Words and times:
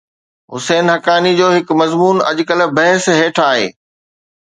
حسين 0.53 0.85
حقاني 0.93 1.35
جو 1.41 1.51
هڪ 1.57 1.67
مضمون 1.83 2.25
اڄڪلهه 2.33 2.73
بحث 2.81 3.09
هيٺ 3.21 3.47
آهي. 3.49 3.67